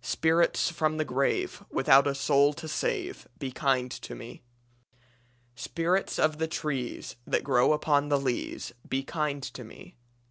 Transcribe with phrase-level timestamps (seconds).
[0.00, 4.40] "Spirits from the grave Without a soul to save, Be kind to me.
[5.54, 9.94] "Spirits of the trees That grow upon the leas, Be kind to me.